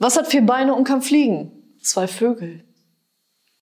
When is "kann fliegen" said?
0.84-1.52